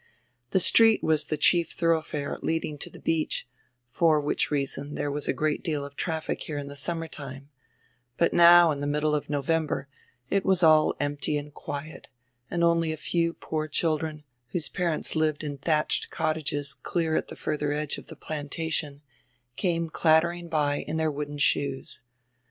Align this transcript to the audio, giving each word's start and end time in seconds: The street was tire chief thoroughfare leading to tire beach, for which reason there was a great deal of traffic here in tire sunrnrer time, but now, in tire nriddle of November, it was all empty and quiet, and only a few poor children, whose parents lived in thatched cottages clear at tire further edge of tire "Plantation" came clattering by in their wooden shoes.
The 0.49 0.59
street 0.59 1.03
was 1.03 1.25
tire 1.25 1.37
chief 1.37 1.69
thoroughfare 1.73 2.35
leading 2.41 2.79
to 2.79 2.89
tire 2.89 3.03
beach, 3.03 3.47
for 3.91 4.19
which 4.19 4.49
reason 4.49 4.95
there 4.95 5.11
was 5.11 5.27
a 5.27 5.31
great 5.31 5.63
deal 5.63 5.85
of 5.85 5.95
traffic 5.95 6.41
here 6.41 6.57
in 6.57 6.65
tire 6.65 6.75
sunrnrer 6.75 7.11
time, 7.11 7.49
but 8.17 8.33
now, 8.33 8.71
in 8.71 8.79
tire 8.79 8.87
nriddle 8.89 9.15
of 9.15 9.29
November, 9.29 9.89
it 10.31 10.43
was 10.43 10.63
all 10.63 10.95
empty 10.99 11.37
and 11.37 11.53
quiet, 11.53 12.09
and 12.49 12.63
only 12.63 12.91
a 12.91 12.97
few 12.97 13.33
poor 13.35 13.67
children, 13.67 14.23
whose 14.53 14.69
parents 14.69 15.15
lived 15.15 15.43
in 15.43 15.59
thatched 15.59 16.09
cottages 16.09 16.73
clear 16.73 17.15
at 17.15 17.27
tire 17.27 17.35
further 17.37 17.71
edge 17.71 17.99
of 17.99 18.07
tire 18.07 18.15
"Plantation" 18.15 19.03
came 19.55 19.87
clattering 19.87 20.49
by 20.49 20.77
in 20.77 20.97
their 20.97 21.11
wooden 21.11 21.37
shoes. 21.37 22.01